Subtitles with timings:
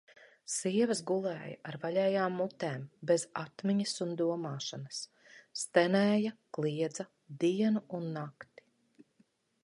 [0.51, 5.01] Sievas gulēja ar vaļējām mutēm, bez atmiņas un domāšanas,
[5.65, 7.05] stenēja, kliedza
[7.45, 8.67] dienu un nakti.